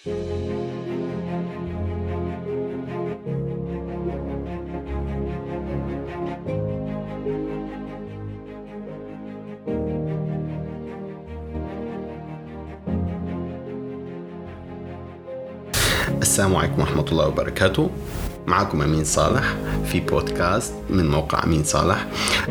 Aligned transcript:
السلام 0.00 0.16
عليكم 16.56 16.80
ورحمة 16.80 17.04
الله 17.04 17.26
وبركاته. 17.28 17.90
معكم 18.46 18.82
أمين 18.82 19.04
صالح 19.04 19.56
في 19.84 20.00
بودكاست 20.00 20.72
من 20.90 21.10
موقع 21.10 21.44
أمين 21.44 21.64
صالح. 21.64 22.06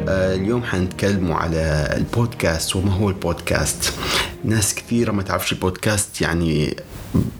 آه، 0.07 0.35
اليوم 0.35 0.63
حنتكلموا 0.63 1.35
على 1.35 1.93
البودكاست 1.97 2.75
وما 2.75 2.93
هو 2.93 3.09
البودكاست. 3.09 3.93
ناس 4.43 4.75
كثيرة 4.75 5.11
ما 5.11 5.23
تعرفش 5.23 5.51
البودكاست 5.53 6.21
يعني 6.21 6.75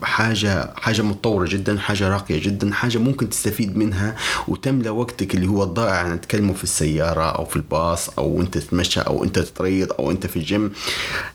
حاجة 0.03 0.73
حاجة 0.75 1.01
متطورة 1.01 1.47
جدا 1.49 1.77
حاجة 1.77 2.09
راقية 2.09 2.41
جدا 2.43 2.73
حاجة 2.73 2.97
ممكن 2.97 3.29
تستفيد 3.29 3.77
منها 3.77 4.15
وتملى 4.47 4.89
وقتك 4.89 5.35
اللي 5.35 5.47
هو 5.47 5.63
الضائع 5.63 6.15
تكلمه 6.15 6.53
في 6.53 6.63
السيارة 6.63 7.23
أو 7.23 7.45
في 7.45 7.55
الباص 7.55 8.09
أو 8.09 8.41
أنت 8.41 8.57
تتمشى 8.57 8.99
أو 8.99 9.23
أنت 9.23 9.39
تتريض 9.39 9.93
أو 9.99 10.11
أنت 10.11 10.27
في 10.27 10.37
الجيم. 10.37 10.71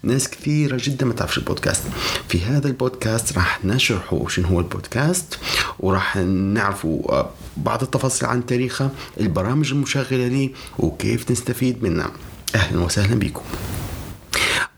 ناس 0.02 0.29
كثيرة 0.29 0.79
جدا 0.83 1.07
ما 1.07 1.12
تعرفش 1.15 1.38
البودكاست. 1.38 1.83
في 2.29 2.41
هذا 2.45 2.66
البودكاست 2.69 3.37
راح 3.37 3.65
نشرحه 3.65 4.29
شنو 4.29 4.46
هو 4.48 4.60
البودكاست 4.60 5.38
وراح 5.80 6.16
نعرفوا 6.16 7.12
آه، 7.12 7.30
بعض 7.57 7.82
التفاصيل 7.82 8.29
عن 8.29 8.46
تاريخه 8.46 8.91
البرامج 9.21 9.73
المشغلة 9.73 10.29
ليه 10.29 10.51
وكيف 10.79 11.30
نستفيد 11.30 11.82
منها. 11.82 12.10
أهلا 12.55 12.80
وسهلا 12.80 13.15
بكم. 13.15 13.43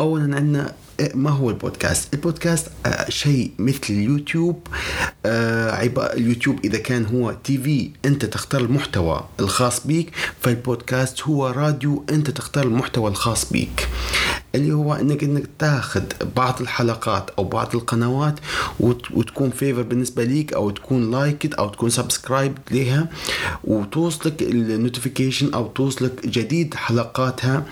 اولا 0.00 0.36
عندنا 0.36 0.72
ما 1.14 1.30
هو 1.30 1.50
البودكاست؟ 1.50 2.14
البودكاست 2.14 2.68
آه، 2.86 3.10
شيء 3.10 3.50
مثل 3.58 3.80
اليوتيوب 3.90 4.66
آه، 5.26 5.82
اليوتيوب 6.16 6.58
إذا 6.64 6.78
كان 6.78 7.06
هو 7.06 7.32
TV 7.44 7.90
أنت 8.04 8.24
تختار 8.24 8.60
المحتوى 8.60 9.24
الخاص 9.40 9.86
بيك 9.86 10.10
فالبودكاست 10.40 11.22
هو 11.22 11.46
راديو 11.46 12.04
أنت 12.10 12.30
تختار 12.30 12.64
المحتوى 12.64 13.10
الخاص 13.10 13.52
بيك 13.52 13.88
اللي 14.56 14.72
هو 14.72 14.94
انك 14.94 15.24
إنك 15.24 15.44
تاخذ 15.58 16.02
بعض 16.36 16.60
الحلقات 16.60 17.30
أو 17.38 17.44
بعض 17.44 17.74
القنوات 17.76 18.34
وت- 18.80 19.10
وتكون 19.10 19.50
favorite 19.50 19.82
بالنسبة 19.82 20.24
ليك 20.24 20.52
أو 20.52 20.70
تكون 20.70 21.10
liked 21.10 21.54
أو 21.54 21.68
تكون 21.68 21.90
subscribe 21.90 22.58
لها 22.70 23.08
وتوصلك 23.64 24.42
ال 24.42 24.51
notification 24.51 25.54
أو 25.54 25.66
توصلك 25.66 26.26
جديد 26.26 26.74
حلقاتها 26.74 27.64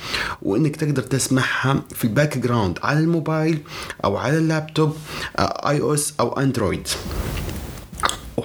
وإنك 0.43 0.77
تقدر 0.77 1.03
تسمعها 1.03 1.83
في 1.95 2.05
ال 2.05 2.39
background 2.39 2.79
على 2.83 2.99
الموبايل 2.99 3.59
أو 4.05 4.17
على 4.17 4.39
اللابتوب 4.39 4.97
iOS 5.39 6.15
أو 6.21 6.33
اندرويد 6.33 6.89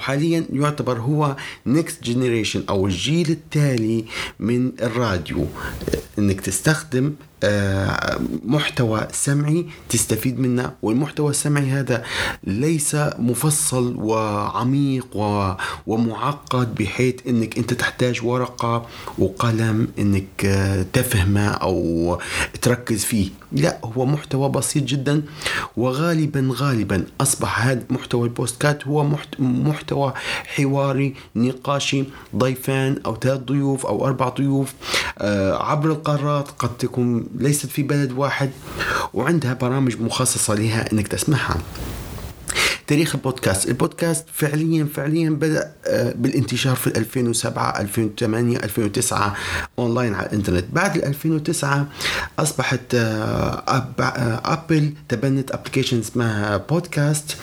وحاليا 0.00 0.44
يعتبر 0.52 0.98
هو 1.00 1.36
next 1.66 2.04
generation 2.04 2.62
أو 2.68 2.86
الجيل 2.86 3.30
التالي 3.30 4.04
من 4.40 4.72
الراديو. 4.82 5.46
إنك 6.18 6.40
تستخدم 6.40 7.12
آه، 7.42 8.20
محتوى 8.44 9.08
سمعي 9.12 9.66
تستفيد 9.88 10.40
منه 10.40 10.72
والمحتوى 10.82 11.30
السمعي 11.30 11.70
هذا 11.70 12.04
ليس 12.44 12.96
مفصل 13.18 13.96
وعميق 13.96 15.16
ومعقد 15.86 16.74
بحيث 16.74 17.14
إنك 17.28 17.58
أنت 17.58 17.74
تحتاج 17.74 18.24
ورقة 18.24 18.86
وقلم 19.18 19.88
إنك 19.98 20.44
آه، 20.44 20.86
تفهمه 20.92 21.48
أو 21.48 22.18
تركز 22.62 23.04
فيه. 23.04 23.30
لا 23.52 23.78
هو 23.84 24.06
محتوى 24.06 24.48
بسيط 24.48 24.84
جدا 24.84 25.22
وغالبا 25.76 26.48
غالبا 26.56 27.04
أصبح 27.20 27.66
هذا 27.66 27.82
محتوى 27.90 28.24
البوستكات 28.28 28.86
هو 28.86 29.04
محت- 29.04 29.40
محتوى 29.40 30.12
حواري 30.56 31.14
نقاشي 31.36 32.04
ضيفان 32.36 32.96
أو 33.06 33.16
ثلاث 33.16 33.40
ضيوف 33.40 33.86
أو 33.86 34.06
أربع 34.06 34.28
ضيوف 34.28 34.74
آه، 35.18 35.62
عبر 35.70 35.90
القارات 35.90 36.48
قد 36.58 36.76
تكون 36.78 37.26
ليست 37.34 37.66
في 37.66 37.82
بلد 37.82 38.12
واحد 38.12 38.50
وعندها 39.14 39.54
برامج 39.54 40.00
مخصصة 40.00 40.54
لها 40.54 40.92
إنك 40.92 41.08
تسمعها. 41.08 41.56
تاريخ 42.90 43.14
البودكاست. 43.14 43.68
البودكاست 43.68 44.26
فعليا 44.32 44.88
فعليا 44.94 45.30
بدأ 45.30 45.72
آه، 45.86 46.12
بالانتشار 46.16 46.76
في 46.76 46.86
2007 46.86 47.80
2008 47.80 48.56
2009 48.56 49.36
أونلاين 49.78 50.14
على 50.14 50.26
الإنترنت. 50.26 50.64
بعد 50.72 50.96
ال 50.96 51.04
2009 51.04 51.86
أصبحت 52.38 52.94
آه، 52.94 53.64
آه، 54.00 54.42
أبل 54.44 54.92
تبنت 55.08 55.50
application 55.50 55.98
اسمها 55.98 56.56
بودكاست 56.56 57.36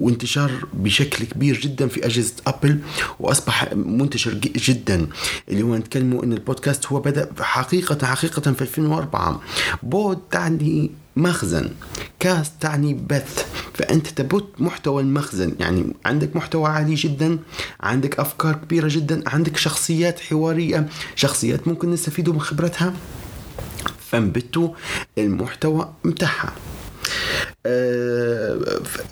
وانتشار 0.00 0.50
بشكل 0.72 1.24
كبير 1.24 1.60
جدا 1.60 1.88
في 1.88 2.06
أجهزة 2.06 2.34
أبل 2.46 2.78
وأصبح 3.20 3.74
منتشر 3.74 4.34
جدا. 4.34 5.06
اللي 5.48 5.62
هو 5.62 5.76
نتكلموا 5.76 6.24
إن 6.24 6.32
البودكاست 6.32 6.86
هو 6.86 7.00
بدأ 7.00 7.30
حقيقه 7.40 8.06
حقيقة 8.06 8.52
في 8.52 8.62
2004 8.62 9.40
pod 9.82 10.18
تعني 10.30 10.90
مخزن 11.16 11.70
cast 12.20 12.52
تعني 12.60 12.94
بث. 12.94 13.51
فانت 13.82 14.06
تبث 14.08 14.42
محتوى 14.58 15.02
المخزن. 15.02 15.54
يعني 15.60 15.94
عندك 16.04 16.36
محتوى 16.36 16.68
عالي 16.68 16.94
جدا 16.94 17.38
عندك 17.80 18.20
أفكار 18.20 18.54
كبيرة 18.54 18.88
جدا 18.90 19.22
عندك 19.26 19.56
شخصيات 19.56 20.20
حوارية 20.20 20.88
شخصيات 21.16 21.68
ممكن 21.68 21.90
نستفيدوا 21.90 22.34
من 22.34 22.40
خبرتها. 22.40 22.94
فنبثوا 24.10 24.68
المحتوى 25.18 25.92
متاعها 26.04 26.52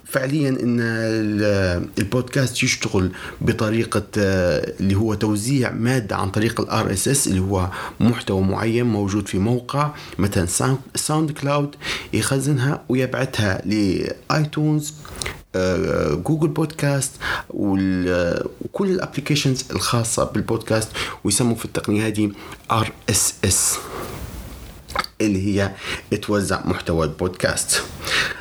فعليا 0.05 0.49
إن 0.49 0.81
ال- 0.81 1.88
البودكاست 1.99 2.62
يشتغل 2.62 3.11
بطريقة 3.41 4.03
آه، 4.19 4.72
اللي 4.81 4.94
هو 4.94 5.15
توزيع 5.15 5.71
مادة 5.72 6.16
عن 6.16 6.31
طريق 6.31 6.61
ال 6.60 6.92
RSS 6.92 7.26
اللي 7.27 7.41
هو 7.41 7.69
محتوى 8.00 8.41
معين 8.43 8.87
موجود 8.87 9.28
في 9.28 9.38
موقع 9.38 9.91
مثلا 10.19 10.47
SoundCloud 10.97 11.75
يخزنها 12.12 12.83
ويبعثها 12.88 13.62
ل 13.64 13.83
iTunes 13.83 14.94
آه، 15.55 16.15
Google 16.14 16.48
Podcast 16.48 17.10
وكل 17.50 18.91
ال 18.91 18.96
applications 18.96 19.64
الخاصة 19.71 20.25
بالبودكاست 20.25 20.88
ويسموا 21.25 21.55
في 21.56 21.65
التقنية 21.65 22.06
هذه 22.06 22.31
RSS. 22.70 23.75
اللي 25.20 25.47
هي 25.47 25.70
توزع 26.22 26.66
محتوى 26.66 27.06
البودكاست. 27.06 27.82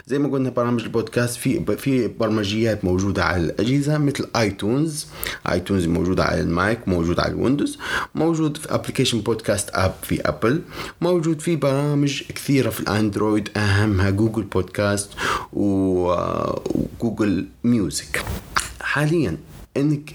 زي 0.07 0.19
ما 0.19 0.29
قلنا 0.29 0.49
برامج 0.49 0.83
البودكاست 0.83 1.37
في 1.37 1.77
في 1.77 2.07
برمجيات 2.07 2.85
موجودة 2.85 3.23
على 3.23 3.43
الأجهزة 3.43 3.97
مثل 3.97 4.27
iTunes 4.35 5.07
iTunes 5.51 5.85
موجودة 5.85 6.23
على 6.23 6.41
ال 6.41 6.53
Mac 6.53 6.87
موجود 6.87 7.19
على 7.19 7.31
ال 7.33 7.38
Windows. 7.38 7.77
موجود 8.15 8.57
في 8.57 8.75
application 8.75 9.21
Podcast 9.21 9.69
app 9.73 9.93
في 10.03 10.21
Apple 10.21 10.61
موجود 11.01 11.41
في 11.41 11.55
برامج 11.55 12.23
كثيرة 12.23 12.69
في 12.69 12.79
ال 12.79 12.88
Android 12.88 13.49
أهمها 13.57 14.09
Google 14.09 14.43
Podcast 14.43 15.09
و 15.53 15.81
Google 15.81 17.47
Music. 17.63 18.23
حاليا 18.81 19.37
إنك 19.77 20.13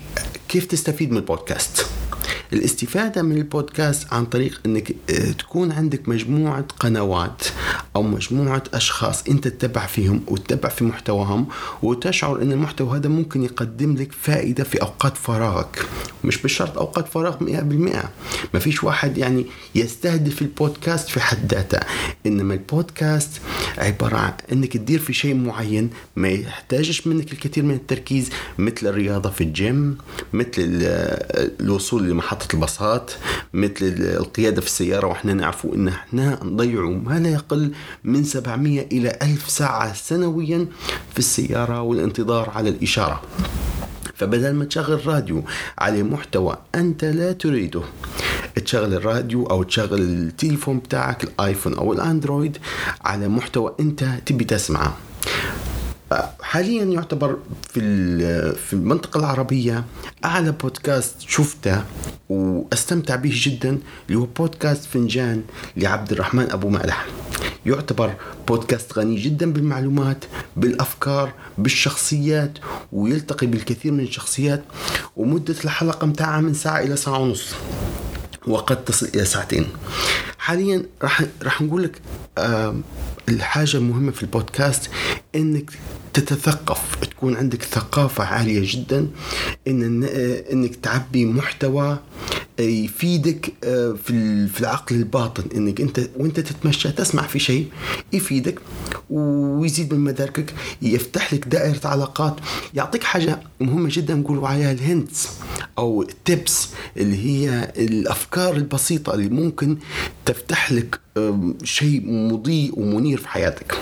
كيف 0.48 0.64
تستفيد 0.64 1.10
من 1.10 1.16
البودكاست؟ 1.16 1.86
الاستفادة 2.54 3.22
من 3.22 3.36
البودكاست 3.36 4.12
عن 4.12 4.26
طريق 4.26 4.60
إنك 4.66 4.96
آه، 5.10 5.32
تكون 5.32 5.72
عندك 5.72 6.08
مجموعة 6.08 6.64
قنوات. 6.80 7.42
أو 7.96 8.02
مجموعة 8.02 8.62
أشخاص 8.74 9.22
أنت 9.28 9.48
تتبع 9.48 9.86
فيهم 9.86 10.20
وتتبع 10.28 10.68
في 10.68 10.84
محتواهم 10.84 11.46
وتشعر 11.82 12.42
إن 12.42 12.52
المحتوى 12.52 12.96
هذا 12.98 13.08
ممكن 13.08 13.42
يقدم 13.42 13.96
لك 13.96 14.12
فائدة 14.12 14.64
في 14.64 14.82
أوقات 14.82 15.16
فراغك. 15.16 15.86
مش 16.24 16.42
بالشرط 16.42 16.78
أوقات 16.78 17.08
فراغ 17.08 17.36
100% 17.38 17.42
ما 18.54 18.60
فيش 18.60 18.84
واحد 18.84 19.18
يعني 19.18 19.46
يستهدف 19.74 20.42
البودكاست 20.42 21.08
في 21.08 21.20
حد 21.20 21.54
ذاته. 21.54 21.80
إنما 22.26 22.54
البودكاست 22.54 23.30
عبارة 23.78 24.16
عن 24.16 24.32
إنك 24.52 24.72
تدير 24.72 24.98
في 24.98 25.12
شيء 25.12 25.34
معين 25.34 25.90
ما 26.16 26.28
يحتاجش 26.28 27.06
منك 27.06 27.32
الكثير 27.32 27.64
من 27.64 27.74
التركيز 27.74 28.30
مثل 28.58 28.86
الرياضة 28.86 29.30
في 29.30 29.44
الجيم 29.44 29.98
مثل 30.32 30.48
ال- 30.58 31.60
الوصول 31.60 32.02
لمحطة 32.10 32.54
الباصات 32.54 33.10
مثل 33.54 33.74
القيادة 34.00 34.60
في 34.60 34.66
السيارة 34.66 35.06
وإحنا 35.06 35.34
نعرفوا 35.34 35.74
إن 35.74 35.88
إحنا 35.88 36.44
نضيعوا 36.44 36.94
ما 36.94 37.18
لا 37.18 37.28
يقل 37.28 37.72
من 38.04 38.24
700 38.24 38.86
إلى 38.92 39.18
1000 39.22 39.50
ساعة 39.50 39.94
سنويا 39.94 40.66
في 41.12 41.18
السيارة 41.18 41.80
والانتظار 41.82 42.50
على 42.50 42.68
الإشارة. 42.68 43.22
فبدل 44.14 44.52
ما 44.54 44.64
تشغل 44.64 45.06
راديو 45.06 45.44
على 45.78 46.02
محتوى 46.02 46.56
أنت 46.74 47.04
لا 47.04 47.32
تريده 47.32 47.82
تشغل 48.64 48.94
الراديو 48.94 49.46
أو 49.46 49.62
تشغل 49.62 50.00
التليفون 50.00 50.78
بتاعك 50.78 51.24
الآيفون 51.24 51.74
أو 51.74 51.92
الأندرويد 51.92 52.58
على 53.04 53.28
محتوى 53.28 53.74
أنت 53.80 54.04
تبي 54.26 54.44
تسمعه. 54.44 54.96
حاليا 56.42 56.84
يعتبر 56.84 57.36
في 57.70 57.80
في 58.54 58.72
المنطقة 58.72 59.18
العربية 59.18 59.84
أعلى 60.24 60.52
بودكاست 60.52 61.14
شفته 61.20 61.82
وأستمتع 62.28 63.16
به 63.16 63.32
جدا 63.34 63.78
اللي 64.08 64.18
هو 64.18 64.26
بودكاست 64.26 64.84
فنجان 64.84 65.42
لعبد 65.76 66.12
الرحمن 66.12 66.50
أبو 66.50 66.68
مالح 66.68 67.06
يعتبر 67.66 68.14
بودكاست 68.48 68.98
غني 68.98 69.16
جدا 69.16 69.52
بالمعلومات 69.52 70.24
بالأفكار 70.56 71.32
بالشخصيات 71.58 72.58
ويلتقي 72.92 73.46
بالكثير 73.46 73.92
من 73.92 74.00
الشخصيات. 74.00 74.64
ومدة 75.16 75.54
الحلقة 75.64 76.06
متاعها 76.06 76.40
من 76.40 76.54
ساعة 76.54 76.80
إلى 76.80 76.96
ساعة 76.96 77.18
ونص 77.18 77.54
وقد 78.46 78.84
تصل 78.84 79.08
إلى 79.14 79.24
ساعتين. 79.24 79.66
حاليا 80.38 80.82
راح 81.02 81.22
راح 81.42 81.62
نقول 81.62 81.82
لك 81.82 82.00
آه 82.38 82.76
الحاجة 83.28 83.76
المهمة 83.76 84.12
في 84.12 84.22
البودكاست 84.22 84.90
إنك 85.34 85.70
تتثقف. 86.12 86.94
تكون 87.10 87.36
عندك 87.36 87.62
ثقافة 87.62 88.24
عالية 88.24 88.60
جدا 88.72 89.08
ان 89.68 90.04
إنك 90.52 90.76
تعبي 90.76 91.26
محتوى 91.26 91.98
يفيدك 92.58 93.52
آه، 93.64 93.92
في 94.52 94.60
العقل 94.60 94.96
الباطن 94.96 95.44
إنك 95.56 95.80
أنت 95.80 96.00
وأنت 96.16 96.40
تتمشى 96.40 96.92
تسمع 96.92 97.22
في 97.22 97.38
شيء 97.38 97.66
يفيدك 98.12 98.58
ويزيد 99.10 99.94
من 99.94 100.00
مداركك 100.00 100.54
يفتح 100.82 101.34
لك 101.34 101.48
دائرة 101.48 101.80
علاقات 101.84 102.36
يعطيك 102.74 103.04
حاجة 103.04 103.40
مهمة 103.60 103.88
جدا 103.92 104.14
نقولوا 104.14 104.48
عليها 104.48 104.72
الهنتس 104.72 105.28
أو 105.78 106.02
التبس 106.02 106.68
اللي 106.96 107.16
هي 107.26 107.72
الأفكار 107.76 108.56
البسيطة 108.56 109.14
اللي 109.14 109.28
ممكن 109.28 109.76
تفتح 110.26 110.72
لك 110.72 111.00
شيء 111.64 112.02
مضيء 112.06 112.72
ومنير 112.78 113.18
في 113.18 113.28
حياتك. 113.28 113.74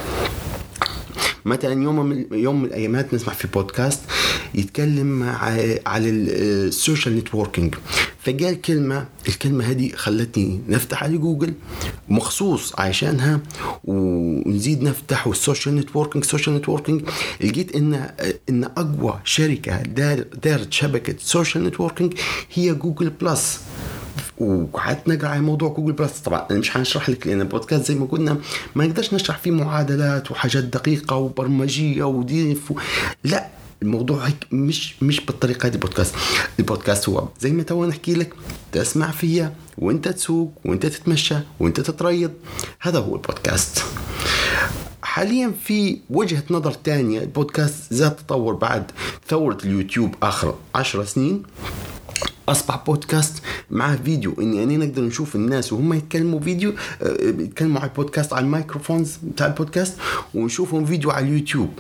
مثلا 1.45 1.83
يوم 1.83 2.07
من 2.07 2.27
يوم 2.33 2.63
من 2.63 2.65
الأيامات 2.65 3.15
نسمع 3.15 3.33
في 3.33 3.49
بودكاست 3.49 4.01
يتكلم 4.55 5.23
على 5.87 6.11
ال 6.11 6.26
social 6.26 7.17
networking. 7.17 7.75
فقال 8.25 8.61
كلمة 8.61 9.07
الكلمة 9.29 9.65
هذه 9.65 9.93
خلتني 9.95 10.61
نفتح 10.69 11.03
على 11.03 11.19
جوجل 11.19 11.55
مخصوص 12.09 12.73
عشانها 12.81 13.41
ونزيد 13.85 14.83
نفتح 14.83 15.27
وال 15.27 15.39
social 15.39 15.77
networking 15.77 16.25
social 16.25 16.57
networking. 16.57 17.03
لقيت 17.41 17.77
ان 17.77 18.11
إن 18.49 18.65
أقوى 18.65 19.21
دار 19.83 20.25
دارت 20.45 20.73
شبكة 20.73 21.15
social 21.19 21.65
networking 21.65 22.15
هي 22.55 22.75
Google 22.75 23.11
Plus. 23.11 23.61
وقعدت 24.43 25.09
نقرأ 25.09 25.29
على 25.29 25.41
موضوع 25.41 25.69
Google 25.69 25.93
Plus. 25.93 26.19
طبعا 26.19 26.47
أنا 26.51 26.59
مش 26.59 26.71
حنشرح 26.71 27.09
لك 27.11 27.27
لأن 27.27 27.41
البودكاست 27.41 27.87
زي 27.87 27.95
ما 27.95 28.07
قلنا 28.07 28.37
ما 28.75 28.87
نقدرش 28.87 29.15
نشرح 29.15 29.39
فيه 29.39 29.51
معادلات 29.51 30.31
وحاجات 30.31 30.65
دقيقة 30.65 31.17
وبرمجية 31.17 32.05
وديف 32.05 32.71
و... 32.71 32.75
لا 33.25 33.47
الموضوع 33.83 34.27
هيك 34.27 34.47
مش 34.53 35.03
مش 35.03 35.21
بالطريقة 35.21 35.69
دي 35.69 35.75
البودكاست. 35.75 36.15
البودكاست 36.59 37.09
هو 37.09 37.29
زي 37.41 37.51
ما 37.51 37.63
تو 37.63 37.85
نحكي 37.85 38.15
لك 38.15 38.35
تسمع 38.73 39.11
فيها 39.11 39.53
وأنت 39.79 40.09
تسوق 40.09 40.53
وأنت 40.65 40.87
تتمشى 40.87 41.35
وأنت 41.61 41.81
تتريض. 41.81 42.31
هذا 42.81 42.99
هو 42.99 43.17
البودكاست. 43.17 43.85
حاليا 45.03 45.53
في 45.65 45.99
وجهة 46.11 46.43
نظر 46.51 46.73
تانية. 46.73 47.21
البودكاست 47.21 47.95
زاد 47.95 48.17
تطور 48.17 48.55
بعد 48.55 48.85
ثورة 49.29 49.59
اليوتيوب 49.65 50.15
آخر 50.23 50.55
عشر 50.75 51.05
سنين. 51.05 51.43
أصبح 52.53 52.85
بودكاست 52.87 53.43
مع 53.71 53.97
فيديو. 53.97 54.35
اني 54.41 54.57
يعني 54.57 54.77
نقدر 54.77 55.03
نشوف 55.03 55.37
الناس 55.37 55.73
وهم 55.73 55.93
يتكلموا 55.93 56.41
فيديو 56.41 56.73
آه، 57.03 57.17
يتكلموا 57.23 57.81
على 57.81 57.91
البودكاست 57.91 58.33
على 58.33 58.45
ال 58.45 58.51
microphones 58.51 59.17
بتاع 59.23 59.47
البودكاست 59.47 59.95
ونشوفهم 60.35 60.85
فيديو 60.87 61.11
على 61.11 61.27
اليوتيوب. 61.27 61.71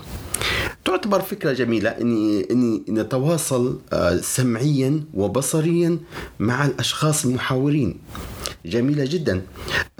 تعتبر 0.84 1.20
فكرة 1.20 1.52
جميلة 1.52 1.90
اني 1.90 2.46
إني 2.50 2.82
نتواصل 2.88 3.78
آه، 3.92 4.16
سمعيا 4.16 5.00
وبصريا 5.14 5.98
مع 6.40 6.66
الأشخاص 6.66 7.24
المحاورين. 7.24 7.98
جميلة 8.66 9.04
جدا. 9.04 9.42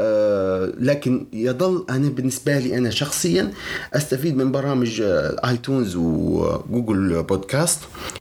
آه 0.01 0.73
لكن 0.81 1.27
يظل 1.33 1.85
أنا 1.91 2.09
بالنسبة 2.09 2.59
لي 2.59 2.79
أنا 2.79 2.91
شخصيا 2.91 3.53
أستفيد 3.95 4.37
من 4.37 4.53
برامج 4.53 5.03
iTunes 5.45 5.97
و 5.97 6.15
Google 6.15 7.23
Podcast. 7.23 7.79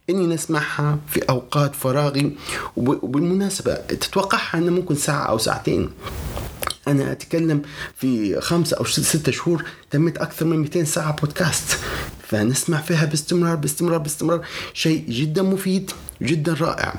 إني 0.10 0.28
نسمعها 0.28 1.00
في 1.08 1.20
أوقات 1.30 1.76
فراغي 1.76 2.38
وبالمناسبة 2.78 3.76
تتوقعها 3.76 4.58
أنه 4.58 4.72
ممكن 4.72 4.96
ساعة 4.96 5.24
أو 5.24 5.38
ساعتين. 5.38 5.90
أنا 6.88 7.12
أتكلم 7.12 7.62
في 7.96 8.42
خمسة 8.42 8.78
أو 8.78 8.86
ستة 8.86 9.32
شهور 9.32 9.66
تمت 9.92 10.18
أكثر 10.18 10.46
من 10.46 10.58
200 10.58 10.84
ساعة 10.84 11.16
بودكاست. 11.16 11.80
فنسمع 12.28 12.82
فيها 12.82 13.06
باستمرار 13.06 13.56
باستمرار 13.56 13.98
باستمرار. 13.98 14.46
شيء 14.74 15.06
جدا 15.10 15.42
مفيد. 15.42 15.92
جدا 16.22 16.54
رائع. 16.54 16.94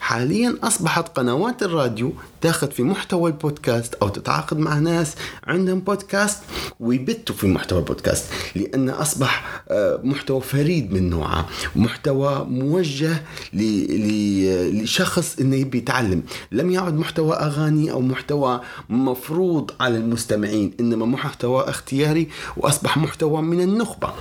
حاليا 0.00 0.56
أصبحت 0.62 1.08
قنوات 1.18 1.62
الراديو 1.62 2.12
تاخذ 2.40 2.70
في 2.70 2.82
محتوى 2.82 3.30
البودكاست 3.30 3.94
أو 3.94 4.08
تتعاقد 4.08 4.58
مع 4.58 4.78
ناس 4.78 5.14
عندهم 5.44 5.80
بودكاست 5.80 6.38
ويبتوا 6.80 7.34
في 7.34 7.46
محتوى 7.46 7.78
البودكاست 7.78 8.24
لأن 8.56 8.90
أصبح 8.90 9.62
آه، 9.68 10.00
محتوى 10.04 10.40
فريد 10.40 10.92
من 10.92 11.10
نوعه 11.10 11.48
محتوى 11.76 12.46
موجه 12.48 13.22
لشخص 13.52 15.36
إنه 15.40 15.56
يبي 15.56 15.78
يتعلم. 15.78 16.22
لم 16.52 16.70
يعد 16.70 16.94
محتوى 16.94 17.36
أغاني 17.36 17.90
أو 17.90 18.00
محتوى 18.00 18.60
مفروض 18.88 19.70
على 19.80 19.96
المستمعين 19.96 20.72
إنما 20.80 21.06
محتوى 21.06 21.68
اختياري 21.68 22.28
وأصبح 22.56 22.98
محتوى 22.98 23.42
من 23.42 23.60
النخبة. 23.60 24.12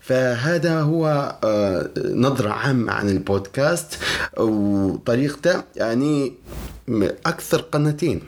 فهذا 0.00 0.80
هو 0.80 1.36
آه، 1.44 1.90
نظرة 1.98 2.50
عامة 2.50 2.92
عن 2.92 3.08
البودكاست. 3.08 3.98
وطريقته 4.36 5.62
يعني 5.76 6.32
أكثر 7.26 7.60
قناتين 7.60 8.20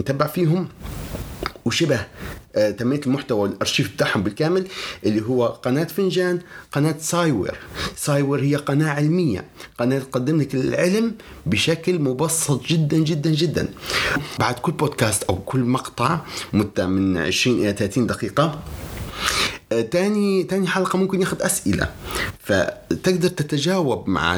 نتبع 0.00 0.26
فيهم 0.26 0.68
وشبه 1.64 2.00
آه، 2.56 2.70
تنمية 2.70 3.00
المحتوى 3.06 3.48
الارشيف 3.48 3.94
بتاعهم 3.94 4.22
بالكامل 4.22 4.66
اللي 5.06 5.22
هو 5.22 5.46
قناة 5.46 5.84
فنجان 5.84 6.40
قناة 6.72 6.94
SciWare. 7.00 7.56
SciWare 7.96 8.40
هي 8.40 8.56
قناة 8.56 8.90
علمية 8.90 9.44
قناة 9.78 9.98
تقدم 9.98 10.40
لك 10.40 10.54
العلم 10.54 11.14
بشكل 11.46 11.98
مبسط 11.98 12.66
جدا 12.66 12.98
جدا 12.98 13.30
جدا. 13.30 13.68
بعد 14.38 14.54
كل 14.54 14.72
بودكاست 14.72 15.22
أو 15.22 15.36
كل 15.36 15.60
مقطع 15.60 16.20
مدة 16.52 16.86
من 16.86 17.16
20 17.18 17.58
إلى 17.58 17.72
30 17.72 18.06
دقيقة 18.06 18.44
آه، 18.44 18.58
تاني 19.70 20.42
تاني 20.42 20.66
حلقة 20.68 20.96
ممكن 20.96 21.20
ياخذ 21.20 21.42
أسئلة. 21.42 21.88
فتقدر 22.42 23.28
تتجاوب 23.28 24.08
مع 24.08 24.36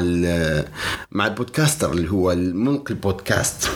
مع 1.11 1.27
ال 1.27 1.33
podcaster 1.33 1.91
اللي 1.91 2.11
هو 2.11 2.31
الملقي 2.31 2.93
البودكاست. 2.93 3.69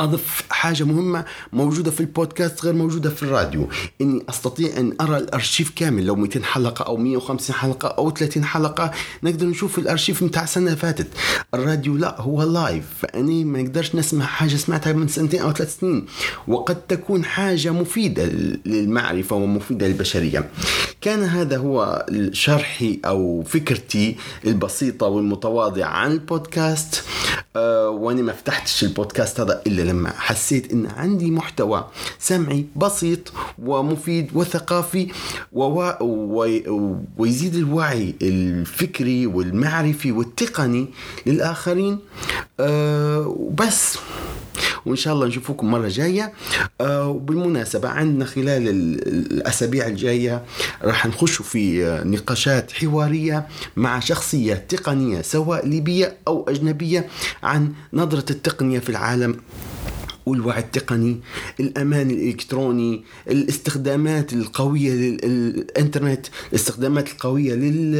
أضف 0.00 0.44
حاجة 0.56 0.84
مهمة 0.84 1.24
موجودة 1.52 1.90
في 1.90 2.00
البودكاست 2.00 2.64
غير 2.64 2.74
موجودة 2.74 3.10
في 3.10 3.22
الراديو. 3.22 3.68
إني 4.00 4.22
أستطيع 4.28 4.76
أن 4.76 4.92
أرى 5.00 5.16
الأرشيف 5.16 5.72
كامل 5.76 6.06
لو 6.06 6.14
200 6.14 6.44
حلقة 6.44 6.82
أو 6.82 6.96
150 6.96 7.56
حلقة 7.56 7.88
أو 7.88 8.10
30 8.10 8.44
حلقة 8.44 8.90
نقدر 9.22 9.46
نشوف 9.46 9.78
الأرشيف 9.78 10.24
بتاع 10.24 10.42
السنة 10.42 10.74
فاتت. 10.74 11.06
الراديو 11.54 11.96
لا 11.96 12.20
هو 12.20 12.42
لايف 12.42 12.84
فأني 13.00 13.44
ما 13.44 13.62
نقدرش 13.62 13.94
نسمع 13.94 14.24
حاجة 14.24 14.56
سمعتها 14.56 14.92
من 14.92 15.08
سنتين 15.08 15.40
أو 15.40 15.52
ثلاث 15.52 15.78
سنين. 15.80 16.06
وقد 16.48 16.86
تكون 16.86 17.24
حاجة 17.24 17.72
مفيدة 17.72 18.24
للمعرفة 18.66 19.36
ومفيدة 19.36 19.86
للبشرية. 19.86 20.50
كان 21.00 21.22
هذا 21.22 21.56
هو 21.56 22.06
شرحي 22.32 23.00
أو 23.04 23.42
فكرتي 23.42 24.16
البسيطة 24.46 25.06
والمتواضعة 25.06 25.88
عن 25.88 26.12
البودكاست. 26.12 27.04
أه 27.56 27.88
وأنا 27.90 28.22
ما 28.22 28.32
فتحتش 28.32 28.84
البودكاست 28.84 29.40
هذا 29.40 29.62
إلا 29.66 29.82
لما 29.82 30.10
حسيت 30.10 30.72
إن 30.72 30.86
عندي 30.86 31.30
محتوى 31.30 31.86
سمعي 32.18 32.66
بسيط 32.76 33.32
ومفيد 33.58 34.30
وثقافي 34.34 35.08
ويزيد 37.18 37.54
الوعي 37.54 38.14
الفكري 38.22 39.26
والمعرفي 39.26 40.12
والتقني 40.12 40.86
للآخرين. 41.26 41.98
أه 42.60 43.26
وبس 43.26 43.98
وإن 44.86 44.96
شاء 44.96 45.14
الله 45.14 45.26
نشوفكم 45.26 45.70
مرة 45.70 45.88
جاية. 45.88 46.32
آه 46.80 47.08
وبالمناسبة 47.08 47.88
عندنا 47.88 48.24
خلال 48.24 48.68
الأسابيع 49.08 49.86
الجاية 49.86 50.42
راح 50.82 51.06
نخش 51.06 51.42
في 51.42 51.82
نقاشات 52.04 52.72
حوارية 52.72 53.46
مع 53.76 54.00
شخصية 54.00 54.54
تقنية 54.54 55.22
سواء 55.22 55.66
ليبية 55.66 56.16
أو 56.28 56.46
أجنبية 56.48 57.08
عن 57.42 57.72
نظرة 57.92 58.24
التقنية 58.30 58.78
في 58.78 58.88
العالم. 58.88 59.36
والوعي 60.26 60.60
التقني 60.60 61.20
الأمان 61.60 62.10
الإلكتروني 62.10 63.04
الاستخدامات 63.30 64.32
القوية 64.32 64.92
للإنترنت 64.92 66.26
الاستخدامات 66.52 67.12
القوية 67.12 67.54
لل... 67.54 67.92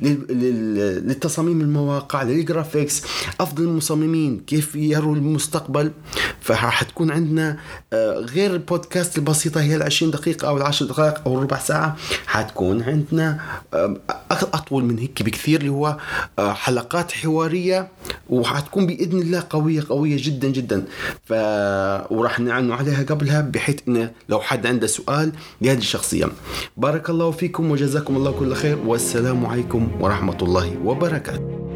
لل... 0.00 1.06
للتصاميم 1.06 1.60
المواقع 1.60 2.22
للجرافيكس 2.22 3.02
أفضل 3.40 3.64
المصممين 3.64 4.40
كيف 4.46 4.76
يروا 4.76 5.16
المستقبل. 5.16 5.92
فراح 6.40 6.82
تكون 6.82 7.10
عندنا 7.10 7.58
آه، 7.92 8.18
غير 8.18 8.52
البودكاست 8.52 9.18
البسيطة 9.18 9.62
هي 9.62 9.76
العشرين 9.76 10.10
دقيقة 10.10 10.48
أو 10.48 10.56
العشر 10.56 10.86
دقائق 10.86 11.22
أو 11.26 11.38
الربع 11.38 11.58
ساعة. 11.58 11.96
حتكون 12.26 12.82
عندنا 12.82 13.40
آه، 13.74 14.00
أطول 14.30 14.84
من 14.84 14.98
هيك 14.98 15.22
بكثير 15.22 15.60
اللي 15.60 15.70
هو 15.70 15.96
آه، 16.38 16.52
حلقات 16.52 17.12
حوارية 17.12 17.88
وحتكون 18.28 18.86
بإذن 18.86 19.18
الله 19.18 19.42
قوية 19.50 19.82
قوية 19.88 20.16
جدا 20.20 20.48
جدا. 20.48 20.84
ف 21.24 21.32
وراح 22.12 22.40
نعنوا 22.40 22.76
عليها 22.76 23.02
قبلها 23.02 23.40
بحيث 23.40 23.78
إنه 23.88 24.10
لو 24.28 24.40
حد 24.40 24.66
عنده 24.66 24.86
سؤال 24.86 25.32
لهذه 25.60 25.78
الشخصية. 25.78 26.26
بارك 26.76 27.10
الله 27.10 27.30
فيكم 27.30 27.70
وجزاكم 27.70 28.16
الله 28.16 28.30
كل 28.30 28.54
خير. 28.54 28.78
والسلام 28.86 29.46
عليكم 29.46 29.88
ورحمة 30.00 30.38
الله 30.42 30.78
وبركاته. 30.84 31.71